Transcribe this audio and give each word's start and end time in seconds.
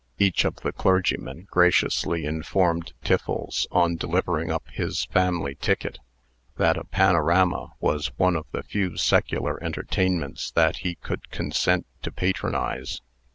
Each 0.17 0.45
of 0.45 0.55
the 0.55 0.71
clergymen 0.71 1.45
graciously 1.51 2.25
informed 2.25 2.93
Tiffles, 3.03 3.67
on 3.71 3.97
delivering 3.97 4.49
up 4.49 4.67
his 4.71 5.05
family 5.05 5.53
ticket, 5.53 5.99
that 6.57 6.75
a 6.75 6.85
panorama 6.85 7.73
was 7.79 8.07
one 8.17 8.35
of 8.35 8.47
the 8.51 8.63
few 8.63 8.97
secular 8.97 9.61
entertainments 9.63 10.49
that 10.55 10.77
he 10.77 10.95
could 10.95 11.29
consent 11.29 11.85
to 12.01 12.11
patronize. 12.11 13.01